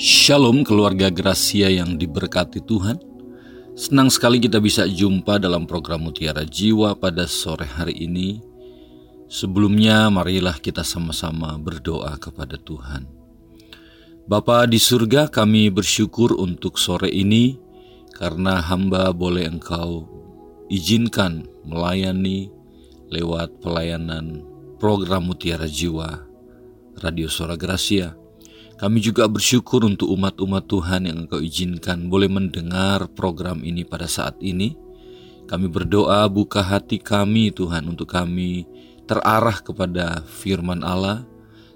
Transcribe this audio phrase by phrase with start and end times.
[0.00, 2.96] Shalom keluarga Gracia yang diberkati Tuhan.
[3.76, 8.40] Senang sekali kita bisa jumpa dalam program Mutiara Jiwa pada sore hari ini.
[9.28, 13.04] Sebelumnya marilah kita sama-sama berdoa kepada Tuhan.
[14.24, 17.60] Bapa di surga kami bersyukur untuk sore ini
[18.16, 20.08] karena hamba boleh engkau
[20.72, 22.48] izinkan melayani
[23.12, 24.48] lewat pelayanan
[24.80, 26.24] program Mutiara Jiwa
[27.04, 28.19] Radio Sora Gracia
[28.80, 34.40] kami juga bersyukur untuk umat-umat Tuhan yang Engkau izinkan boleh mendengar program ini pada saat
[34.40, 34.72] ini.
[35.44, 38.64] Kami berdoa buka hati kami Tuhan untuk kami
[39.04, 41.28] terarah kepada firman Allah,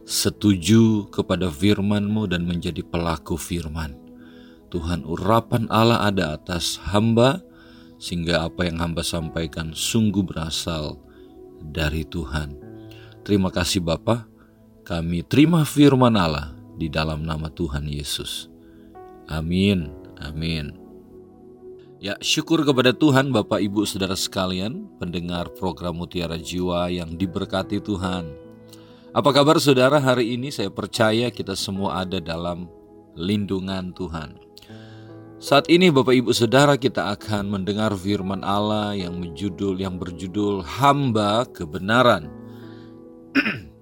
[0.08, 4.00] setuju kepada firman-Mu dan menjadi pelaku firman.
[4.72, 7.44] Tuhan urapan Allah ada atas hamba,
[8.00, 10.96] sehingga apa yang hamba sampaikan sungguh berasal
[11.60, 12.56] dari Tuhan.
[13.28, 14.24] Terima kasih Bapak,
[14.88, 18.50] kami terima firman Allah di dalam nama Tuhan Yesus.
[19.30, 19.90] Amin.
[20.20, 20.84] Amin.
[22.04, 28.28] Ya, syukur kepada Tuhan Bapak Ibu Saudara sekalian, pendengar program Mutiara Jiwa yang diberkati Tuhan.
[29.14, 30.52] Apa kabar Saudara hari ini?
[30.52, 32.68] Saya percaya kita semua ada dalam
[33.16, 34.36] lindungan Tuhan.
[35.40, 41.44] Saat ini Bapak Ibu Saudara kita akan mendengar firman Allah yang menjudul yang berjudul hamba
[41.52, 42.28] kebenaran.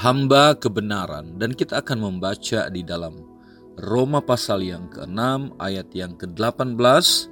[0.00, 1.36] hamba kebenaran.
[1.36, 3.32] Dan kita akan membaca di dalam
[3.76, 7.28] Roma pasal yang ke-6 ayat yang ke-18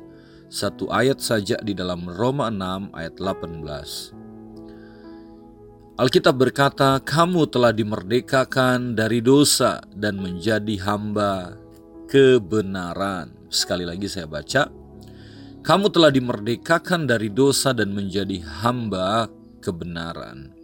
[0.51, 3.61] satu ayat saja di dalam Roma 6 ayat 18
[6.01, 11.61] Alkitab berkata kamu telah dimerdekakan dari dosa dan menjadi hamba
[12.09, 13.37] kebenaran.
[13.53, 14.73] Sekali lagi saya baca
[15.61, 19.29] kamu telah dimerdekakan dari dosa dan menjadi hamba
[19.61, 20.60] kebenaran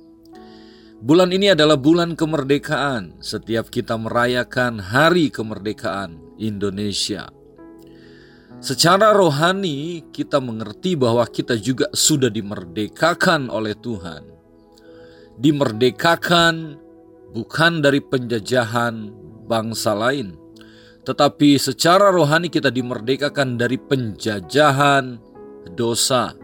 [1.07, 3.23] Bulan ini adalah bulan kemerdekaan.
[3.23, 7.31] Setiap kita merayakan hari kemerdekaan Indonesia.
[8.59, 14.27] Secara rohani, kita mengerti bahwa kita juga sudah dimerdekakan oleh Tuhan.
[15.39, 16.75] Dimerdekakan
[17.31, 19.06] bukan dari penjajahan
[19.47, 20.34] bangsa lain,
[21.06, 25.23] tetapi secara rohani kita dimerdekakan dari penjajahan
[25.71, 26.34] dosa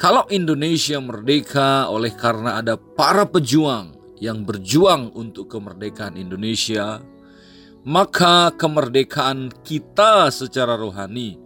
[0.00, 7.04] kalau Indonesia merdeka oleh karena ada para pejuang yang berjuang untuk kemerdekaan Indonesia,
[7.84, 11.36] maka kemerdekaan kita secara rohani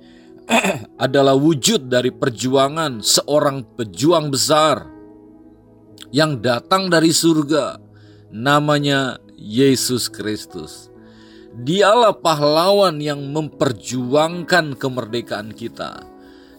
[1.02, 4.86] adalah wujud dari perjuangan seorang pejuang besar
[6.14, 7.82] yang datang dari surga,
[8.30, 10.94] namanya Yesus Kristus.
[11.58, 16.13] Dialah pahlawan yang memperjuangkan kemerdekaan kita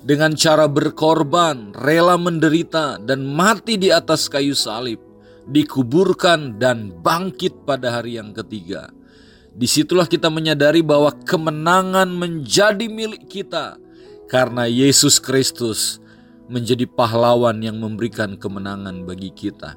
[0.06, 5.02] dengan cara berkorban, rela menderita, dan mati di atas kayu salib,
[5.50, 8.94] dikuburkan dan bangkit pada hari yang ketiga.
[9.50, 13.82] Di situlah kita menyadari bahwa kemenangan menjadi milik kita
[14.30, 15.98] karena Yesus Kristus
[16.46, 19.74] menjadi pahlawan yang memberikan kemenangan bagi kita.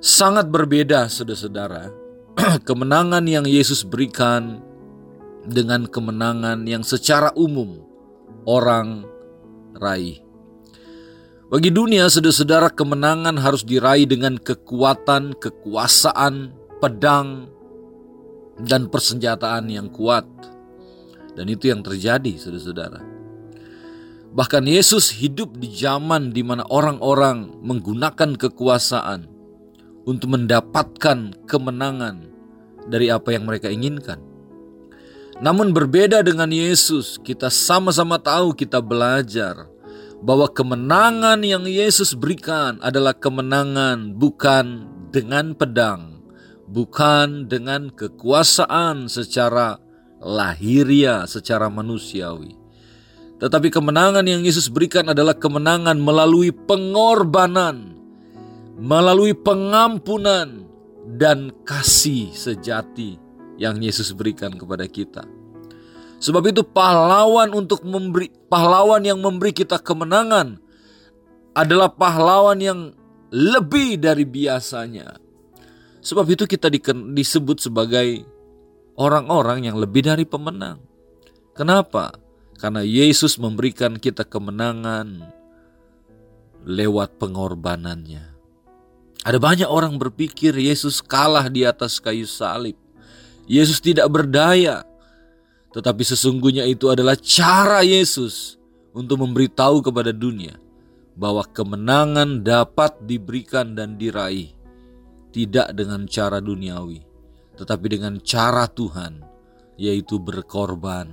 [0.00, 1.92] Sangat berbeda, saudara-saudara,
[2.68, 4.64] kemenangan yang Yesus berikan
[5.44, 7.89] dengan kemenangan yang secara umum
[8.50, 9.06] orang
[9.78, 10.18] raih.
[11.50, 17.50] Bagi dunia, saudara-saudara, kemenangan harus diraih dengan kekuatan, kekuasaan, pedang,
[18.62, 20.26] dan persenjataan yang kuat.
[21.34, 23.02] Dan itu yang terjadi, saudara-saudara.
[24.30, 29.26] Bahkan Yesus hidup di zaman di mana orang-orang menggunakan kekuasaan
[30.06, 32.30] untuk mendapatkan kemenangan
[32.86, 34.29] dari apa yang mereka inginkan.
[35.40, 39.72] Namun berbeda dengan Yesus, kita sama-sama tahu kita belajar
[40.20, 46.20] bahwa kemenangan yang Yesus berikan adalah kemenangan bukan dengan pedang,
[46.68, 49.80] bukan dengan kekuasaan secara
[50.20, 52.60] lahiria, secara manusiawi.
[53.40, 57.96] Tetapi kemenangan yang Yesus berikan adalah kemenangan melalui pengorbanan,
[58.76, 60.68] melalui pengampunan,
[61.16, 63.29] dan kasih sejati
[63.60, 65.28] yang Yesus berikan kepada kita.
[66.20, 70.60] Sebab itu pahlawan untuk memberi pahlawan yang memberi kita kemenangan
[71.52, 72.80] adalah pahlawan yang
[73.28, 75.16] lebih dari biasanya.
[76.00, 76.72] Sebab itu kita
[77.12, 78.24] disebut sebagai
[78.96, 80.80] orang-orang yang lebih dari pemenang.
[81.52, 82.16] Kenapa?
[82.56, 85.20] Karena Yesus memberikan kita kemenangan
[86.64, 88.24] lewat pengorbanannya.
[89.20, 92.76] Ada banyak orang berpikir Yesus kalah di atas kayu salib.
[93.50, 94.86] Yesus tidak berdaya,
[95.74, 98.54] tetapi sesungguhnya itu adalah cara Yesus
[98.94, 100.54] untuk memberitahu kepada dunia
[101.18, 104.54] bahwa kemenangan dapat diberikan dan diraih
[105.34, 107.02] tidak dengan cara duniawi,
[107.58, 109.26] tetapi dengan cara Tuhan,
[109.74, 111.10] yaitu berkorban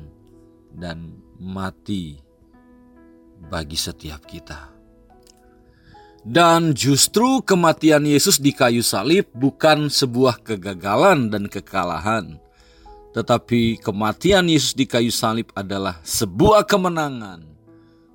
[0.78, 2.22] dan mati
[3.50, 4.77] bagi setiap kita.
[6.26, 12.42] Dan justru kematian Yesus di kayu salib bukan sebuah kegagalan dan kekalahan,
[13.16, 17.42] tetapi kematian Yesus di kayu salib adalah sebuah kemenangan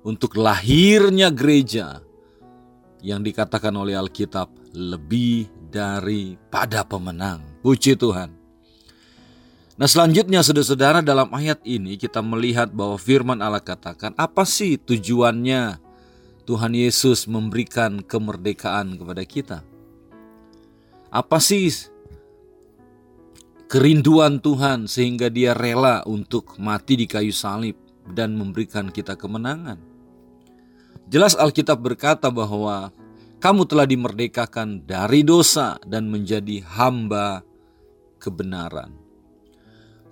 [0.05, 2.03] untuk lahirnya gereja
[3.03, 7.41] yang dikatakan oleh Alkitab lebih daripada pemenang.
[7.65, 8.29] Puji Tuhan.
[9.73, 15.81] Nah selanjutnya saudara-saudara dalam ayat ini kita melihat bahwa firman Allah katakan apa sih tujuannya
[16.43, 19.59] Tuhan Yesus memberikan kemerdekaan kepada kita?
[21.13, 21.71] Apa sih
[23.71, 27.79] kerinduan Tuhan sehingga dia rela untuk mati di kayu salib
[28.11, 29.79] dan memberikan kita kemenangan?
[31.07, 32.91] Jelas Alkitab berkata bahwa
[33.43, 37.43] kamu telah dimerdekakan dari dosa dan menjadi hamba
[38.15, 39.02] kebenaran.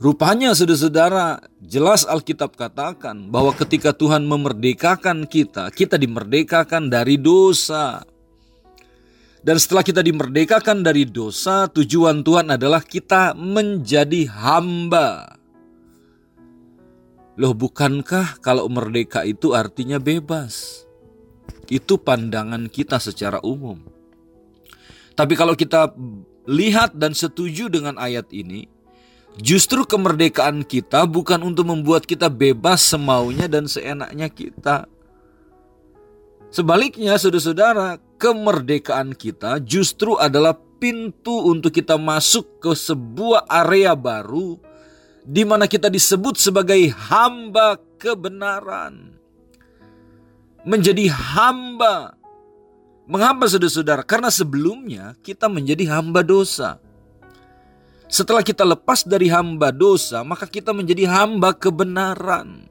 [0.01, 8.01] Rupanya saudara-saudara, jelas Alkitab katakan bahwa ketika Tuhan memerdekakan kita, kita dimerdekakan dari dosa.
[9.45, 15.38] Dan setelah kita dimerdekakan dari dosa, tujuan Tuhan adalah kita menjadi hamba.
[17.38, 20.81] Loh bukankah kalau merdeka itu artinya bebas?
[21.69, 23.77] Itu pandangan kita secara umum.
[25.13, 25.94] Tapi kalau kita
[26.50, 28.81] lihat dan setuju dengan ayat ini,
[29.39, 34.89] justru kemerdekaan kita bukan untuk membuat kita bebas semaunya dan seenaknya kita.
[36.51, 44.60] Sebaliknya, saudara-saudara, kemerdekaan kita justru adalah pintu untuk kita masuk ke sebuah area baru
[45.24, 49.16] di mana kita disebut sebagai hamba kebenaran
[50.66, 52.18] menjadi hamba.
[53.10, 54.06] Mengapa saudara-saudara?
[54.06, 56.80] Karena sebelumnya kita menjadi hamba dosa.
[58.12, 62.68] Setelah kita lepas dari hamba dosa, maka kita menjadi hamba kebenaran.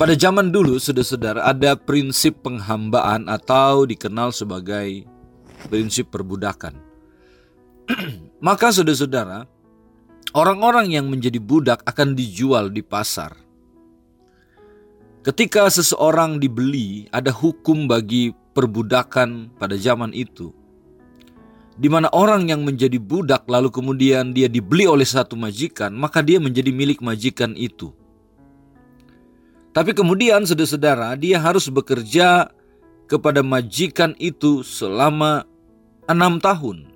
[0.00, 5.04] Pada zaman dulu, saudara-saudara, ada prinsip penghambaan atau dikenal sebagai
[5.68, 6.80] prinsip perbudakan.
[8.46, 9.44] maka saudara-saudara,
[10.32, 13.36] orang-orang yang menjadi budak akan dijual di pasar.
[15.20, 20.54] Ketika seseorang dibeli, ada hukum bagi perbudakan pada zaman itu.
[21.76, 26.40] Di mana orang yang menjadi budak lalu kemudian dia dibeli oleh satu majikan, maka dia
[26.40, 27.92] menjadi milik majikan itu.
[29.76, 32.48] Tapi kemudian saudara-saudara, dia harus bekerja
[33.04, 35.44] kepada majikan itu selama
[36.08, 36.88] enam tahun.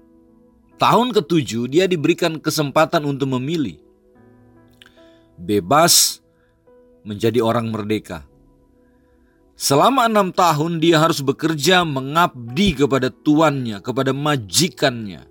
[0.81, 3.77] Tahun ketujuh dia diberikan kesempatan untuk memilih.
[5.37, 6.25] Bebas
[7.05, 8.30] menjadi orang merdeka.
[9.61, 15.29] Selama enam tahun dia harus bekerja mengabdi kepada tuannya, kepada majikannya.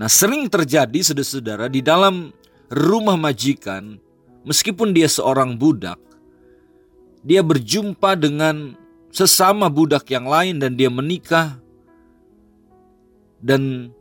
[0.00, 2.32] Nah sering terjadi saudara-saudara di dalam
[2.72, 4.00] rumah majikan,
[4.48, 6.00] meskipun dia seorang budak,
[7.20, 8.72] dia berjumpa dengan
[9.12, 11.60] sesama budak yang lain dan dia menikah.
[13.36, 13.92] Dan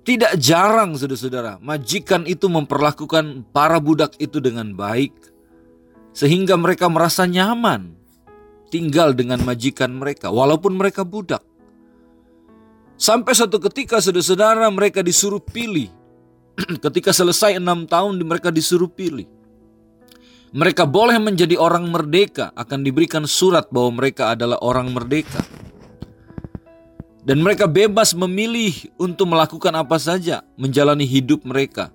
[0.00, 5.35] tidak jarang saudara-saudara, majikan itu memperlakukan para budak itu dengan baik
[6.16, 7.92] sehingga mereka merasa nyaman
[8.72, 11.44] tinggal dengan majikan mereka walaupun mereka budak.
[12.96, 15.92] Sampai suatu ketika saudara-saudara mereka disuruh pilih.
[16.84, 19.28] ketika selesai enam tahun mereka disuruh pilih.
[20.56, 25.44] Mereka boleh menjadi orang merdeka akan diberikan surat bahwa mereka adalah orang merdeka
[27.26, 31.90] dan mereka bebas memilih untuk melakukan apa saja, menjalani hidup mereka.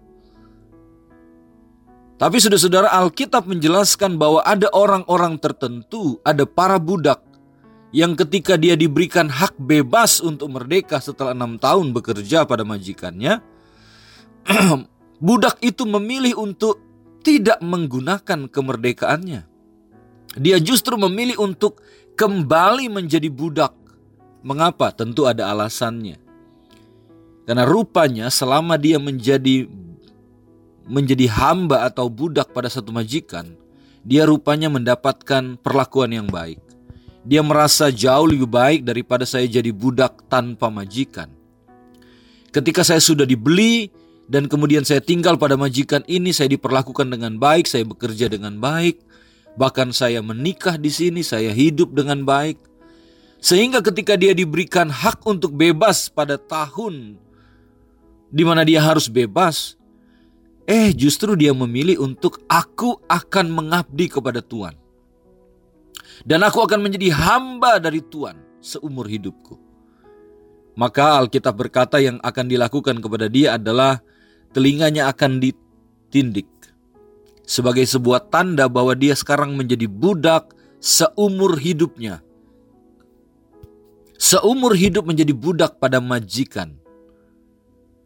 [2.21, 7.25] Tapi saudara-saudara Alkitab menjelaskan bahwa ada orang-orang tertentu, ada para budak
[7.89, 13.41] yang ketika dia diberikan hak bebas untuk merdeka setelah enam tahun bekerja pada majikannya,
[15.25, 16.77] budak itu memilih untuk
[17.25, 19.41] tidak menggunakan kemerdekaannya.
[20.37, 21.81] Dia justru memilih untuk
[22.13, 23.81] kembali menjadi budak
[24.41, 24.89] Mengapa?
[24.89, 26.17] Tentu ada alasannya.
[27.45, 29.69] Karena rupanya selama dia menjadi
[30.91, 33.55] menjadi hamba atau budak pada satu majikan,
[34.03, 36.59] dia rupanya mendapatkan perlakuan yang baik.
[37.23, 41.31] Dia merasa jauh lebih baik daripada saya jadi budak tanpa majikan.
[42.51, 43.87] Ketika saya sudah dibeli
[44.27, 48.99] dan kemudian saya tinggal pada majikan ini, saya diperlakukan dengan baik, saya bekerja dengan baik,
[49.55, 52.59] bahkan saya menikah di sini, saya hidup dengan baik.
[53.39, 57.15] Sehingga ketika dia diberikan hak untuk bebas pada tahun
[58.31, 59.80] di mana dia harus bebas,
[60.71, 64.79] eh justru dia memilih untuk aku akan mengabdi kepada Tuhan.
[66.23, 69.59] Dan aku akan menjadi hamba dari Tuhan seumur hidupku.
[70.79, 73.99] Maka Alkitab berkata yang akan dilakukan kepada dia adalah
[74.55, 76.47] telinganya akan ditindik
[77.43, 82.23] sebagai sebuah tanda bahwa dia sekarang menjadi budak seumur hidupnya.
[84.15, 86.77] Seumur hidup menjadi budak pada majikan.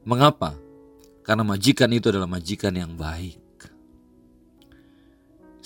[0.08, 0.65] Mengapa?
[1.26, 3.42] Karena majikan itu adalah majikan yang baik.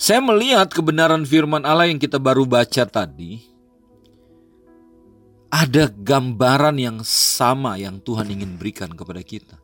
[0.00, 3.44] Saya melihat kebenaran firman Allah yang kita baru baca tadi.
[5.52, 9.60] Ada gambaran yang sama yang Tuhan ingin berikan kepada kita.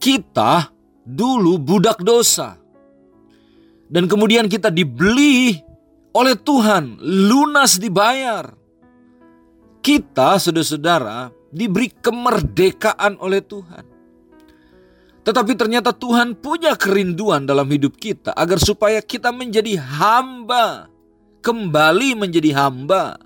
[0.00, 0.72] Kita
[1.04, 2.56] dulu budak dosa.
[3.84, 5.60] Dan kemudian kita dibeli
[6.16, 8.48] oleh Tuhan, lunas dibayar.
[9.84, 13.93] Kita, saudara-saudara, diberi kemerdekaan oleh Tuhan.
[15.24, 20.92] Tetapi ternyata Tuhan punya kerinduan dalam hidup kita agar supaya kita menjadi hamba,
[21.40, 23.16] kembali menjadi hamba.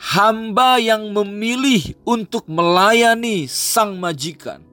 [0.00, 4.64] Hamba yang memilih untuk melayani sang majikan.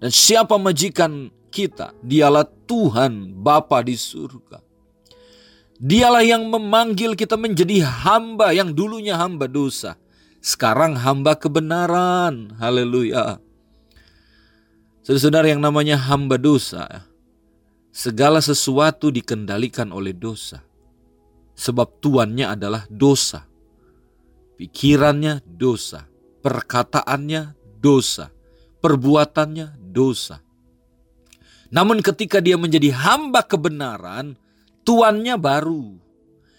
[0.00, 1.92] Dan siapa majikan kita?
[2.00, 4.62] Dialah Tuhan Bapa di surga.
[5.76, 10.00] Dialah yang memanggil kita menjadi hamba yang dulunya hamba dosa.
[10.38, 12.56] Sekarang hamba kebenaran.
[12.56, 13.47] Haleluya.
[15.08, 16.84] Saudara-saudara yang namanya hamba dosa,
[17.88, 20.60] segala sesuatu dikendalikan oleh dosa.
[21.56, 23.48] Sebab tuannya adalah dosa.
[24.60, 26.04] Pikirannya dosa,
[26.44, 28.28] perkataannya dosa,
[28.84, 30.44] perbuatannya dosa.
[31.72, 34.36] Namun ketika dia menjadi hamba kebenaran,
[34.84, 35.96] tuannya baru.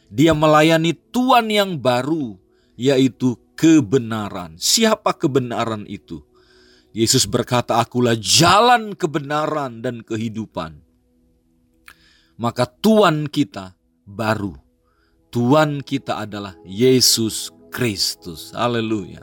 [0.10, 2.34] Dia melayani tuan yang baru,
[2.74, 4.58] yaitu kebenaran.
[4.58, 6.26] Siapa kebenaran itu?
[6.90, 10.82] Yesus berkata, "Akulah jalan kebenaran dan kehidupan."
[12.40, 13.76] Maka tuan kita
[14.08, 14.56] baru.
[15.30, 18.56] Tuan kita adalah Yesus Kristus.
[18.56, 19.22] Haleluya.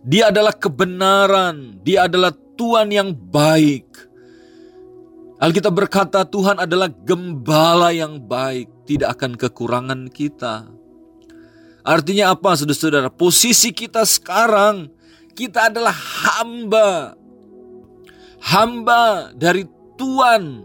[0.00, 4.08] Dia adalah kebenaran, dia adalah Tuhan yang baik.
[5.40, 10.68] Alkitab berkata Tuhan adalah gembala yang baik, tidak akan kekurangan kita.
[11.80, 13.08] Artinya apa saudara-saudara?
[13.08, 14.92] Posisi kita sekarang,
[15.40, 17.16] kita adalah hamba.
[18.40, 19.64] Hamba dari
[19.96, 20.64] Tuhan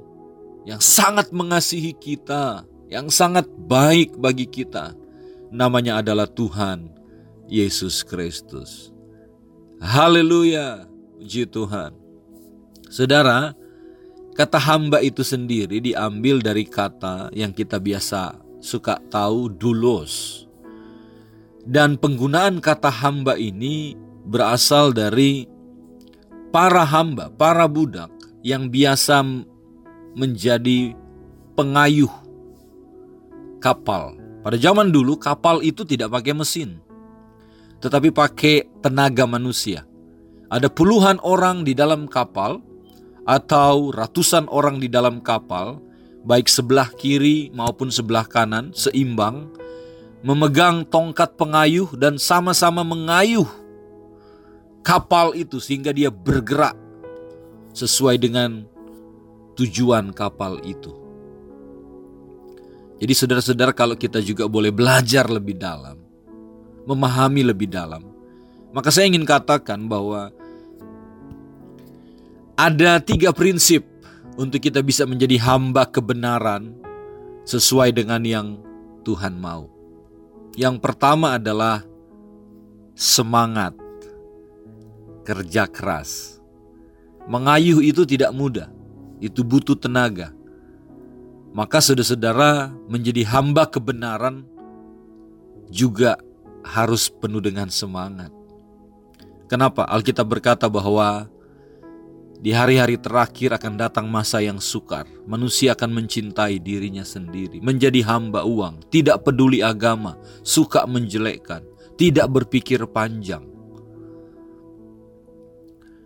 [0.67, 4.91] yang sangat mengasihi kita, yang sangat baik bagi kita.
[5.51, 6.91] Namanya adalah Tuhan
[7.47, 8.91] Yesus Kristus.
[9.79, 10.87] Haleluya,
[11.19, 11.95] puji Tuhan.
[12.91, 13.55] Saudara,
[14.35, 20.43] Kata hamba itu sendiri diambil dari kata yang kita biasa suka tahu dulos.
[21.63, 25.45] Dan penggunaan kata hamba ini berasal dari
[26.49, 28.09] para hamba, para budak
[28.41, 29.21] yang biasa
[30.17, 30.97] menjadi
[31.53, 32.11] pengayuh
[33.61, 34.17] kapal.
[34.45, 36.77] Pada zaman dulu kapal itu tidak pakai mesin,
[37.81, 39.85] tetapi pakai tenaga manusia.
[40.53, 42.61] Ada puluhan orang di dalam kapal
[43.25, 45.81] atau ratusan orang di dalam kapal,
[46.21, 49.49] baik sebelah kiri maupun sebelah kanan, seimbang,
[50.21, 53.49] memegang tongkat pengayuh dan sama-sama mengayuh
[54.85, 56.77] kapal itu sehingga dia bergerak
[57.73, 58.69] sesuai dengan
[59.57, 60.93] tujuan kapal itu.
[63.01, 65.99] Jadi saudara-saudara kalau kita juga boleh belajar lebih dalam,
[66.87, 68.07] memahami lebih dalam,
[68.71, 70.31] maka saya ingin katakan bahwa
[72.55, 73.83] ada tiga prinsip
[74.39, 76.71] untuk kita bisa menjadi hamba kebenaran
[77.43, 78.47] sesuai dengan yang
[79.03, 79.67] Tuhan mau.
[80.55, 81.83] Yang pertama adalah
[82.95, 83.75] semangat,
[85.25, 86.37] kerja keras.
[87.25, 88.69] Mengayuh itu tidak mudah,
[89.17, 90.29] itu butuh tenaga.
[91.57, 94.45] Maka saudara-saudara menjadi hamba kebenaran
[95.73, 96.21] juga
[96.61, 98.29] harus penuh dengan semangat.
[99.49, 99.89] Kenapa?
[99.89, 101.25] Alkitab berkata bahwa
[102.45, 105.07] di hari-hari terakhir akan datang masa yang sukar.
[105.25, 111.63] Manusia akan mencintai dirinya sendiri, menjadi hamba uang, tidak peduli agama, suka menjelekkan,
[111.95, 113.54] tidak berpikir panjang.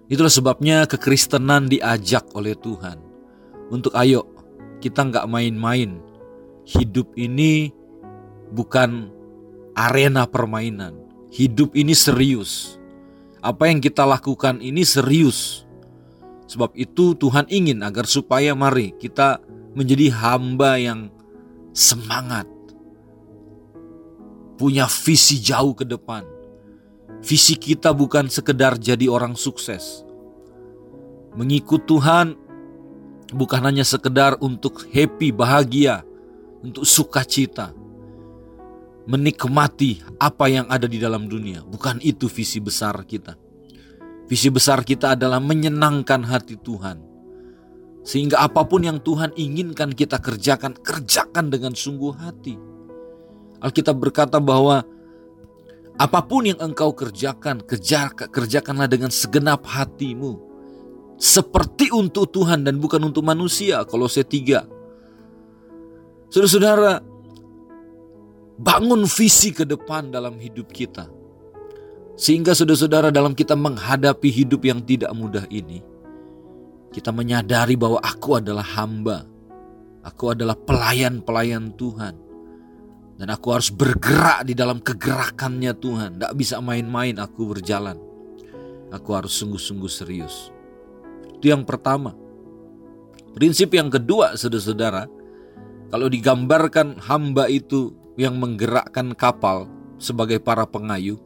[0.09, 2.97] Itulah sebabnya kekristenan diajak oleh Tuhan
[3.69, 4.25] untuk ayo
[4.81, 6.01] kita nggak main-main.
[6.65, 7.73] Hidup ini
[8.53, 9.09] bukan
[9.77, 10.97] arena permainan.
[11.29, 12.77] Hidup ini serius.
[13.39, 15.69] Apa yang kita lakukan ini serius
[16.49, 19.37] Sebab itu Tuhan ingin agar supaya mari kita
[19.77, 21.13] menjadi hamba yang
[21.77, 22.49] semangat.
[24.57, 26.25] Punya visi jauh ke depan.
[27.19, 30.07] Visi kita bukan sekedar jadi orang sukses.
[31.35, 32.33] Mengikut Tuhan
[33.35, 36.01] bukan hanya sekedar untuk happy, bahagia,
[36.63, 37.75] untuk sukacita.
[39.09, 41.65] menikmati apa yang ada di dalam dunia.
[41.65, 43.33] Bukan itu visi besar kita.
[44.29, 47.01] Visi besar kita adalah menyenangkan hati Tuhan.
[48.05, 52.53] Sehingga apa pun yang Tuhan inginkan kita kerjakan, kerjakan dengan sungguh hati.
[53.65, 54.85] Alkitab berkata bahwa
[55.99, 60.39] apa pun yang engkau kerjakan, kerja, kerjakanlah dengan segenap hatimu.
[61.19, 63.83] Seperti untuk Tuhan dan bukan untuk manusia.
[63.83, 64.63] Kolose 3.
[66.31, 67.03] Saudara-saudara,
[68.55, 71.11] bangun visi ke depan dalam hidup kita.
[72.15, 75.83] Sehingga saudara-saudara dalam kita menghadapi hidup yang tidak mudah ini,
[76.95, 79.27] kita menyadari bahwa aku adalah hamba.
[79.99, 82.28] Aku adalah pelayan-pelayan Tuhan.
[83.19, 86.15] Dan aku harus bergerak di dalam kegerakannya Tuhan.
[86.15, 87.99] Tidak bisa main-main aku berjalan.
[88.95, 90.55] Aku harus sungguh-sungguh serius.
[91.35, 92.15] Itu yang pertama.
[93.35, 95.11] Prinsip yang kedua, saudara-saudara,
[95.91, 99.67] kalau digambarkan hamba itu yang menggerakkan kapal
[99.99, 101.19] sebagai para pengayuh,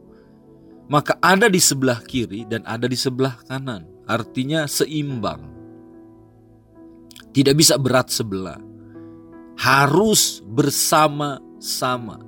[0.90, 3.86] maka ada di sebelah kiri dan ada di sebelah kanan.
[4.10, 5.46] Artinya seimbang.
[7.32, 8.60] Tidak bisa berat sebelah.
[9.62, 10.44] Harus
[11.64, 12.20] bersama-sama.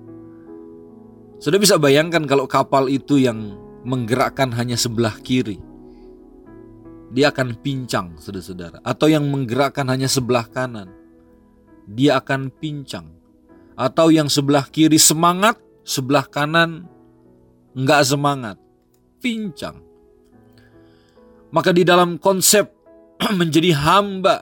[1.43, 5.59] Sudah bisa bayangkan kalau kapal itu yang menggerakkan hanya sebelah kiri.
[7.11, 8.79] Dia akan pincang, saudara-saudara.
[8.81, 10.89] Atau yang menggerakkan hanya sebelah kanan.
[11.85, 13.13] Dia akan pincang
[13.75, 16.87] atau yang sebelah kiri semangat, sebelah kanan
[17.75, 18.57] nggak semangat,
[19.21, 19.83] pincang.
[21.53, 22.71] Maka di dalam konsep
[23.39, 24.41] menjadi hamba,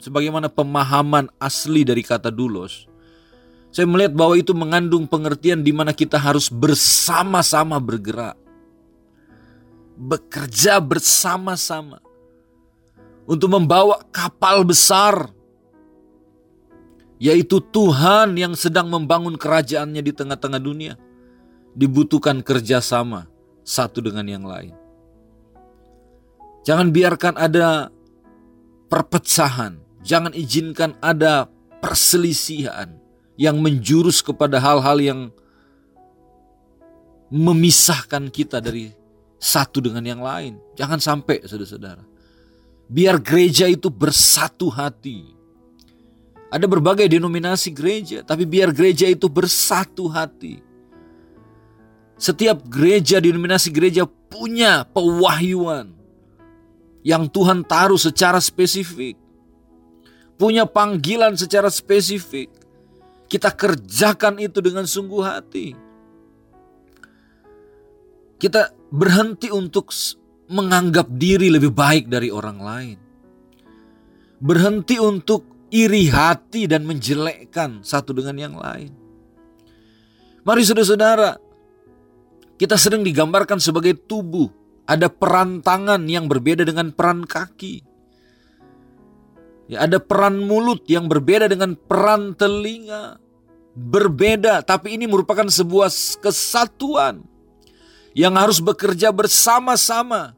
[0.00, 2.87] sebagaimana pemahaman asli dari kata dulos,
[3.68, 8.36] saya melihat bahwa itu mengandung pengertian di mana kita harus bersama-sama bergerak.
[9.98, 12.00] Bekerja bersama-sama.
[13.28, 15.28] Untuk membawa kapal besar
[17.18, 20.94] yaitu Tuhan yang sedang membangun kerajaannya di tengah-tengah dunia,
[21.74, 23.26] dibutuhkan kerjasama
[23.66, 24.72] satu dengan yang lain.
[26.62, 27.90] Jangan biarkan ada
[28.86, 31.50] perpecahan, jangan izinkan ada
[31.82, 32.97] perselisihan
[33.38, 35.20] yang menjurus kepada hal-hal yang
[37.30, 38.90] memisahkan kita dari
[39.38, 40.58] satu dengan yang lain.
[40.74, 42.02] Jangan sampai saudara-saudara.
[42.90, 45.38] Biar gereja itu bersatu hati
[46.48, 50.64] ada berbagai denominasi gereja, tapi biar gereja itu bersatu hati.
[52.16, 55.92] Setiap gereja, denominasi gereja punya pewahyuan
[57.04, 59.20] yang Tuhan taruh secara spesifik.
[60.40, 62.48] Punya panggilan secara spesifik.
[63.28, 65.76] Kita kerjakan itu dengan sungguh hati.
[68.40, 69.92] Kita berhenti untuk
[70.48, 72.98] menganggap diri lebih baik dari orang lain.
[74.40, 78.92] Berhenti untuk iri hati dan menjelekkan satu dengan yang lain.
[80.48, 81.36] Mari saudara-saudara,
[82.56, 84.48] kita sering digambarkan sebagai tubuh.
[84.88, 87.84] Ada peran tangan yang berbeda dengan peran kaki.
[89.68, 93.20] Ya, ada peran mulut yang berbeda dengan peran telinga.
[93.78, 97.22] Berbeda, tapi ini merupakan sebuah kesatuan
[98.16, 100.34] yang harus bekerja bersama-sama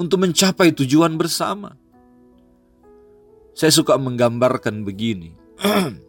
[0.00, 1.76] untuk mencapai tujuan bersama.
[3.52, 5.36] Saya suka menggambarkan begini.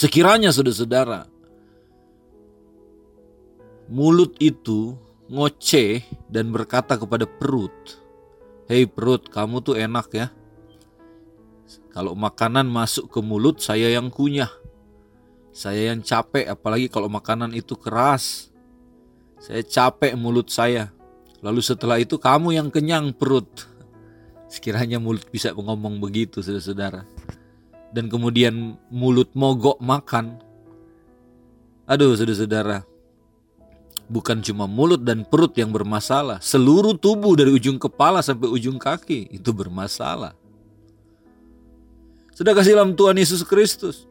[0.00, 1.28] Sekiranya saudara-saudara,
[3.92, 4.96] mulut itu
[5.28, 6.00] ngoceh
[6.32, 8.00] dan berkata kepada perut,
[8.70, 10.32] Hei perut, kamu tuh enak ya.
[11.90, 14.50] Kalau makanan masuk ke mulut, saya yang kunyah.
[15.50, 18.54] Saya yang capek, apalagi kalau makanan itu keras.
[19.42, 20.94] Saya capek mulut saya.
[21.42, 23.48] Lalu setelah itu kamu yang kenyang perut.
[24.46, 27.02] Sekiranya mulut bisa ngomong begitu saudara-saudara.
[27.90, 30.38] Dan kemudian mulut mogok makan.
[31.90, 32.86] Aduh saudara-saudara.
[34.10, 36.42] Bukan cuma mulut dan perut yang bermasalah.
[36.42, 40.34] Seluruh tubuh dari ujung kepala sampai ujung kaki itu bermasalah.
[42.40, 44.08] Sudah kasih dalam Tuhan Yesus Kristus.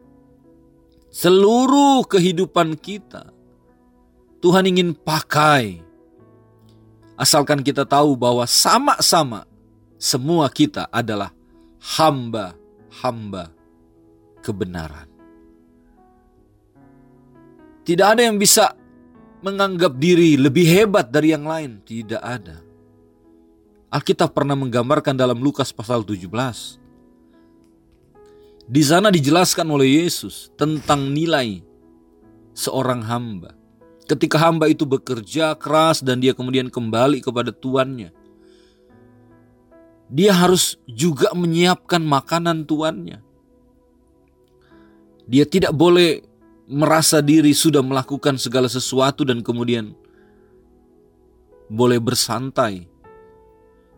[1.10, 3.34] Seluruh kehidupan kita.
[4.38, 5.82] Tuhan ingin pakai.
[7.18, 9.50] Asalkan kita tahu bahwa sama-sama
[9.98, 11.34] semua kita adalah
[11.98, 13.50] hamba-hamba
[14.46, 15.10] kebenaran.
[17.82, 18.78] Tidak ada yang bisa
[19.42, 21.82] menganggap diri lebih hebat dari yang lain.
[21.82, 22.62] Tidak ada.
[23.90, 26.30] Alkitab pernah menggambarkan dalam Lukas pasal 17.
[28.70, 31.66] Di sana dijelaskan oleh Yesus tentang nilai
[32.54, 33.58] seorang hamba.
[34.06, 38.14] Ketika hamba itu bekerja keras dan dia kemudian kembali kepada tuannya
[40.10, 43.22] dia harus juga menyiapkan makanan tuannya.
[45.30, 46.26] Dia tidak boleh
[46.66, 49.94] merasa diri sudah melakukan segala sesuatu dan kemudian
[51.70, 52.90] boleh bersantai.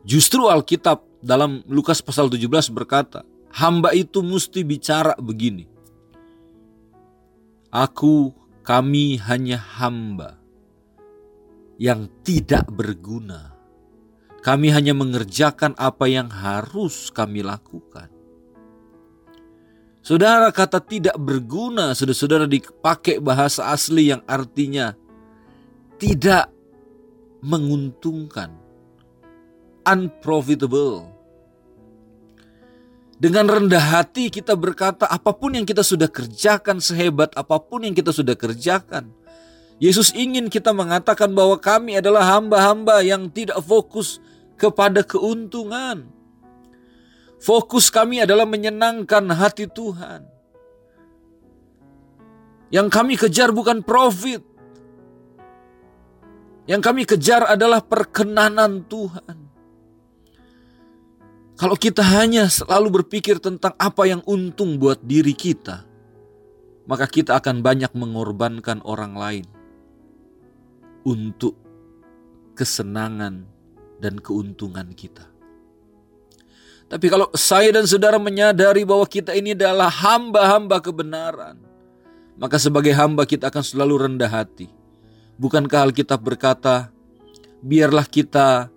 [0.03, 5.67] Justru Alkitab dalam Lukas pasal 17 berkata, hamba itu mesti bicara begini.
[7.71, 10.41] Aku, kami hanya hamba
[11.79, 13.55] yang tidak berguna.
[14.41, 18.09] Kami hanya mengerjakan apa yang harus kami lakukan.
[20.01, 24.97] Saudara kata tidak berguna, saudara-saudara dipakai bahasa asli yang artinya
[26.01, 26.49] tidak
[27.45, 28.49] menguntungkan.
[29.85, 31.20] Unprofitable.
[33.21, 37.93] Dengan rendah hati kita berkata apa pun yang kita sudah kerjakan sehebat apa pun yang
[37.93, 39.13] kita sudah kerjakan.
[39.77, 44.17] Yesus ingin kita mengatakan bahwa kami adalah hamba-hamba yang tidak fokus
[44.57, 46.09] kepada keuntungan
[47.41, 50.29] Fokus kami adalah menyenangkan hati Tuhan.
[52.69, 54.45] Yang kami kejar bukan profit.
[56.69, 59.50] Yang kami kejar adalah perkenanan Tuhan.
[61.61, 65.85] Kalau kita hanya selalu berpikir tentang apa yang untung buat diri kita,
[66.89, 69.45] maka kita akan banyak mengorbankan orang lain
[71.05, 71.53] untuk
[72.57, 73.45] kesenangan
[74.01, 75.29] dan keuntungan kita.
[76.89, 81.61] Tapi kalau saya dan saudara menyadari bahwa kita ini adalah hamba-hamba kebenaran,
[82.41, 84.65] maka sebagai hamba kita akan selalu rendah hati.
[85.37, 86.89] Bukankah Alkitab berkata,
[87.61, 88.73] biarlah kita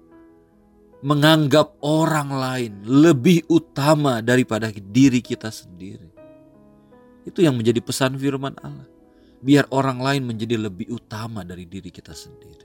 [1.04, 6.08] menganggap orang lain lebih utama daripada diri kita sendiri.
[7.28, 8.88] Itu yang menjadi pesan firman Allah.
[9.44, 12.64] Biar orang lain menjadi lebih utama dari diri kita sendiri.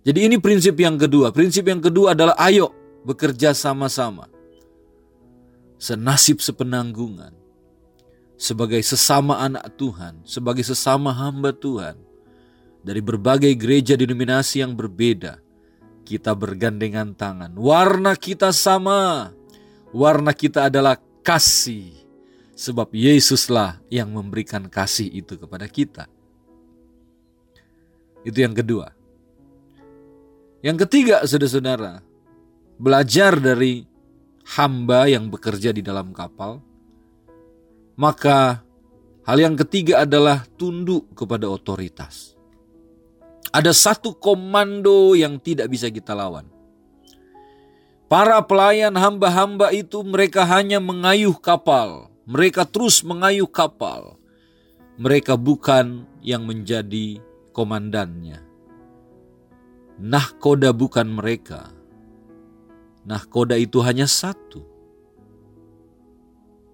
[0.00, 1.28] Jadi ini prinsip yang kedua.
[1.28, 2.72] Prinsip yang kedua adalah ayo
[3.04, 4.26] bekerja sama-sama,
[5.76, 7.36] senasib sepenanggungan,
[8.40, 12.00] sebagai sesama anak Tuhan, sebagai sesama hamba Tuhan,
[12.80, 15.42] dari berbagai gereja denominasi yang berbeda,
[16.06, 17.50] kita bergandengan tangan.
[17.58, 19.34] Warna kita sama,
[19.90, 20.94] warna kita adalah
[21.26, 21.90] kasih,
[22.54, 26.06] sebab Yesuslah yang memberikan kasih itu kepada kita.
[28.22, 28.94] Itu yang kedua.
[30.62, 31.98] Yang ketiga, saudara-saudara,
[32.78, 33.82] belajar dari
[34.54, 36.62] hamba yang bekerja di dalam kapal,
[37.98, 38.62] maka
[39.26, 42.35] hal yang ketiga adalah tunduk kepada otoritas.
[43.54, 46.46] Ada satu komando yang tidak bisa kita lawan.
[48.06, 52.06] Para pelayan hamba-hamba itu mereka hanya mengayuh kapal.
[52.26, 54.18] Mereka terus mengayuh kapal.
[54.98, 57.18] Mereka bukan yang menjadi
[57.54, 58.42] komandannya.
[60.00, 61.70] Nahkoda bukan mereka.
[63.06, 64.64] Nahkoda itu hanya satu.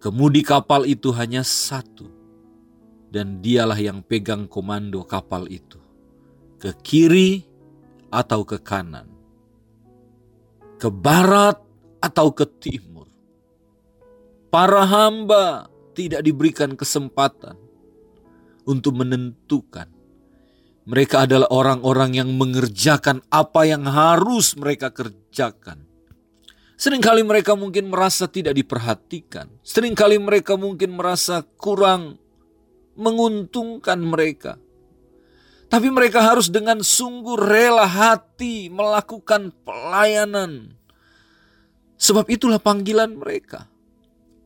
[0.00, 2.08] Kemudi kapal itu hanya satu.
[3.12, 5.81] Dan dialah yang pegang komando kapal itu.
[6.62, 7.42] Ke kiri
[8.14, 9.10] atau ke kanan.
[10.78, 11.58] Ke barat
[11.98, 13.10] atau ke timur.
[14.46, 15.66] Para hamba
[15.98, 17.58] tidak diberikan kesempatan
[18.62, 19.90] untuk menentukan.
[20.86, 25.92] Mereka adalah orang-orang yang mengerjakan apa yang harus mereka kerjakan
[26.82, 29.46] Seringkali mereka mungkin merasa tidak diperhatikan.
[29.62, 32.18] Seringkali mereka mungkin merasa kurang
[32.98, 34.58] menguntungkan mereka.
[35.72, 40.76] Tapi mereka harus dengan sungguh rela hati melakukan pelayanan.
[41.96, 43.72] Sebab itulah panggilan mereka.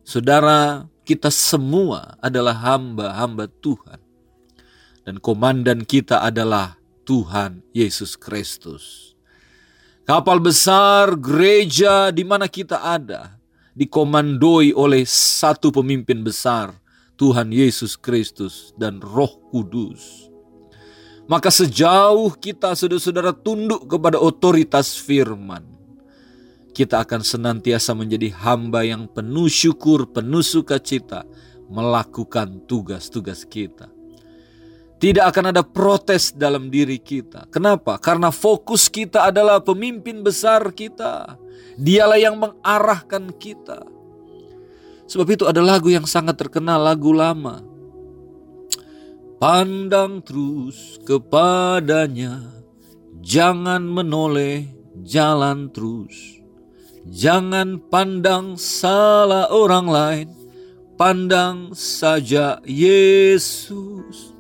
[0.07, 3.99] Saudara, kita semua adalah hamba-hamba Tuhan.
[5.03, 9.15] Dan komandan kita adalah Tuhan Yesus Kristus.
[10.07, 13.35] Kapal besar gereja di mana kita ada
[13.75, 16.71] dikomandoi oleh satu pemimpin besar,
[17.19, 20.26] Tuhan Yesus Kristus dan Roh Kudus.
[21.27, 25.67] Maka sejauh kita saudara-saudara tunduk kepada otoritas firman,
[26.71, 31.27] kita akan senantiasa menjadi hamba yang penuh syukur, penuh sukacita,
[31.67, 33.91] melakukan tugas-tugas kita.
[34.97, 37.51] Tidak akan ada protes dalam diri kita.
[37.51, 37.99] Kenapa?
[37.99, 41.37] Karena fokus kita adalah pemimpin besar kita.
[41.77, 43.85] Dialah yang mengarahkan kita.
[45.11, 47.61] Sebab itu ada lagu yang sangat terkenal, lagu lama.
[49.37, 52.41] Pandang terus kepadanya,
[53.21, 54.65] jangan menoleh
[55.05, 56.41] jalan terus.
[57.05, 60.29] Jangan pandang salah orang lain,
[60.97, 64.33] pandang saja Yesus.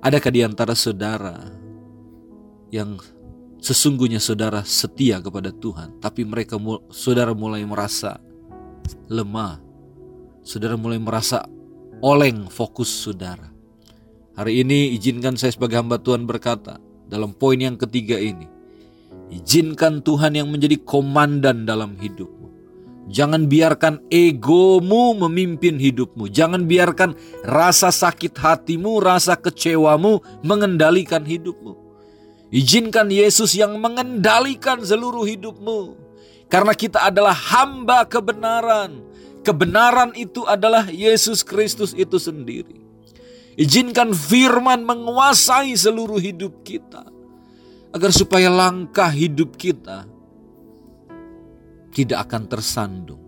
[0.00, 1.36] Adakah di antara saudara
[2.72, 2.96] yang
[3.60, 6.56] sesungguhnya saudara setia kepada Tuhan, tapi mereka
[6.88, 8.16] saudara mulai merasa
[9.12, 9.60] lemah,
[10.40, 11.44] saudara mulai merasa
[12.00, 13.55] oleng fokus saudara.
[14.36, 16.76] Hari ini izinkan saya sebagai hamba Tuhan berkata
[17.08, 18.44] dalam poin yang ketiga ini.
[19.32, 22.44] Izinkan Tuhan yang menjadi komandan dalam hidupmu.
[23.08, 26.28] Jangan biarkan egomu memimpin hidupmu.
[26.28, 27.16] Jangan biarkan
[27.48, 31.72] rasa sakit hatimu, rasa kecewamu mengendalikan hidupmu.
[32.52, 35.96] Izinkan Yesus yang mengendalikan seluruh hidupmu.
[36.52, 39.00] Karena kita adalah hamba kebenaran.
[39.40, 42.85] Kebenaran itu adalah Yesus Kristus itu sendiri.
[43.56, 47.08] Izinkan firman menguasai seluruh hidup kita.
[47.96, 50.04] Agar supaya langkah hidup kita
[51.96, 53.24] tidak akan tersandung.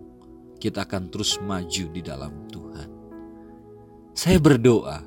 [0.61, 2.89] Kita akan terus maju di dalam Tuhan.
[4.13, 5.01] Saya berdoa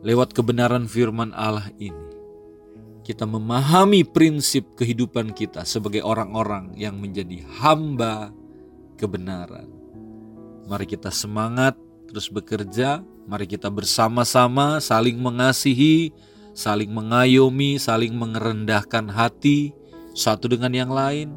[0.00, 2.08] lewat kebenaran firman Allah ini.
[3.02, 8.30] Kita memahami prinsip kehidupan kita sebagai orang-orang yang menjadi hamba
[8.94, 9.66] kebenaran.
[10.70, 11.74] Mari kita semangat
[12.06, 16.12] terus bekerja, mari kita bersama-sama saling mengasihi,
[16.52, 19.72] saling mengayomi, saling mengerendahkan hati
[20.12, 21.32] satu dengan yang lain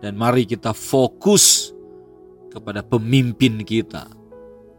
[0.00, 1.72] dan mari kita fokus
[2.52, 4.08] kepada pemimpin kita,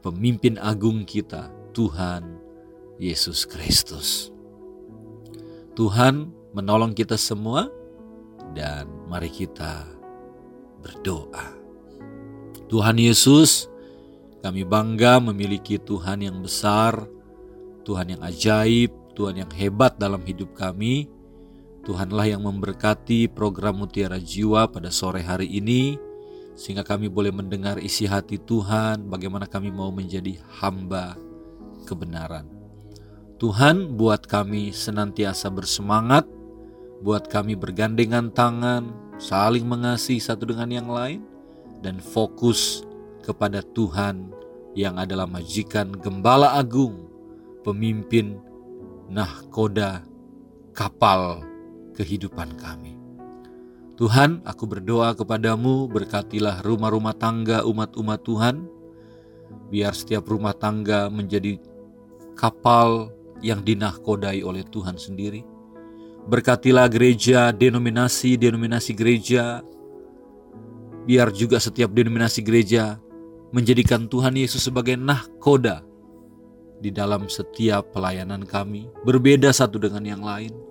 [0.02, 2.26] pemimpin agung kita, Tuhan
[2.98, 4.34] Yesus Kristus.
[5.78, 7.70] Tuhan menolong kita semua
[8.58, 9.86] dan mari kita
[10.82, 11.54] berdoa.
[12.66, 13.70] Tuhan Yesus,
[14.42, 17.06] kami bangga memiliki Tuhan yang besar,
[17.84, 21.10] Tuhan yang ajaib, Tuhan yang hebat dalam hidup kami
[21.88, 25.96] Tuhanlah yang memberkati program Mutiara Jiwa pada sore hari ini,
[26.60, 31.16] sehingga kami boleh mendengar isi hati Tuhan, bagaimana kami mau menjadi hamba
[31.88, 32.44] kebenaran.
[33.40, 36.28] Tuhan, buat kami senantiasa bersemangat,
[37.00, 41.24] buat kami bergandengan tangan, saling mengasihi satu dengan yang lain,
[41.80, 42.84] dan fokus
[43.28, 44.32] kepada Tuhan
[44.72, 47.12] yang adalah majikan gembala agung,
[47.68, 48.40] pemimpin
[49.12, 50.08] nahkoda
[50.72, 51.44] kapal
[51.92, 52.96] kehidupan kami.
[53.98, 58.70] Tuhan, aku berdoa kepadamu, berkatilah rumah-rumah tangga umat-umat Tuhan,
[59.74, 61.58] biar setiap rumah tangga menjadi
[62.38, 63.10] kapal
[63.42, 65.42] yang dinahkodai oleh Tuhan sendiri.
[66.30, 69.66] Berkatilah gereja, denominasi-denominasi gereja,
[71.10, 73.02] biar juga setiap denominasi gereja
[73.56, 75.84] menjadikan Tuhan Yesus sebagai nahkoda
[76.78, 80.68] di dalam setiap pelayanan kami, berbeda satu dengan yang lain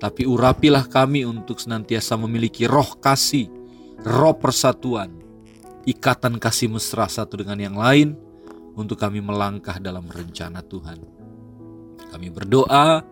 [0.00, 3.52] tapi urapilah kami untuk senantiasa memiliki roh kasih,
[4.00, 5.12] roh persatuan,
[5.84, 8.16] ikatan kasih mesra satu dengan yang lain
[8.72, 11.04] untuk kami melangkah dalam rencana Tuhan.
[12.16, 13.04] Kami berdoa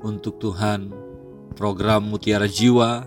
[0.00, 0.88] untuk Tuhan
[1.60, 3.04] program Mutiara Jiwa,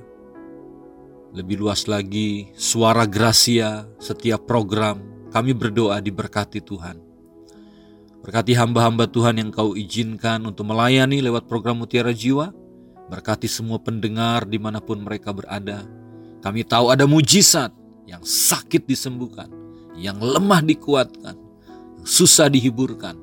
[1.33, 6.99] lebih luas lagi suara Gracia, setiap program kami berdoa diberkati Tuhan.
[8.23, 12.51] Berkati hamba-hamba Tuhan yang kau izinkan untuk melayani lewat program Mutiara Jiwa,
[13.07, 15.87] Berkati semua pendengar di mana pun mereka berada.
[16.43, 17.71] Kami tahu ada mujizat
[18.03, 19.47] yang sakit disembuhkan,
[19.95, 21.35] yang lemah dikuatkan,
[21.71, 23.15] yang susah dihiburkan,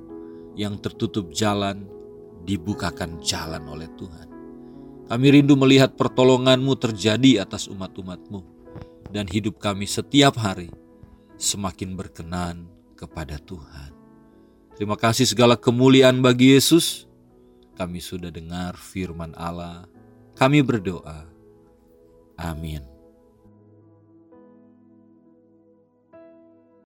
[0.57, 1.85] yang tertutup jalan
[2.49, 4.29] dibukakan jalan oleh Tuhan.
[5.05, 8.41] Kami rindu melihat pertolonganmu terjadi atas umat-umatmu
[9.13, 10.73] dan hidup kami setiap hari
[11.41, 13.93] semakin berkenan kepada Tuhan.
[14.75, 17.07] Terima kasih segala kemuliaan bagi Yesus
[17.75, 19.91] kami sudah dengar firman Allah.
[20.39, 21.27] Kami berdoa.
[22.39, 22.94] Amin.